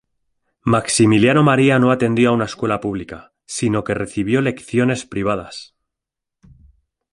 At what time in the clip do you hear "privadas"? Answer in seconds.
5.05-5.75